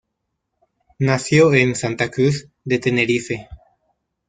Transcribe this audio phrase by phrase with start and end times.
[0.97, 3.47] Nació en Santa Cruz de Tenerife.